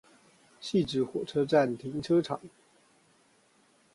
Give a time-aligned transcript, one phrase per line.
[0.59, 2.41] 汐止火車站停車場